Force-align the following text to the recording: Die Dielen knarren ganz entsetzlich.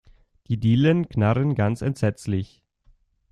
Die 0.47 0.57
Dielen 0.59 1.09
knarren 1.09 1.53
ganz 1.53 1.83
entsetzlich. 1.83 2.63